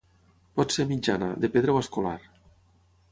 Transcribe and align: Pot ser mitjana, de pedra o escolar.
Pot 0.59 0.73
ser 0.75 0.85
mitjana, 0.91 1.27
de 1.45 1.51
pedra 1.57 1.75
o 1.77 1.83
escolar. 1.85 2.17